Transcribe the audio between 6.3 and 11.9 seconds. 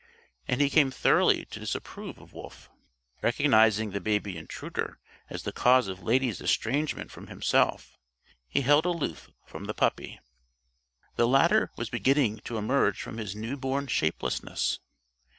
estrangement from himself, he held aloof from the puppy. The latter